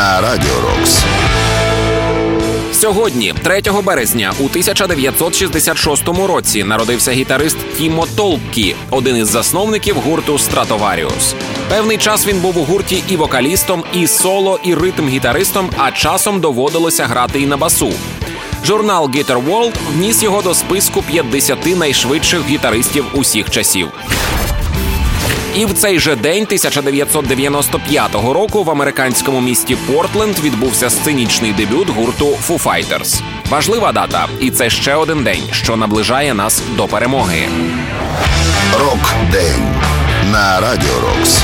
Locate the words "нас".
36.34-36.62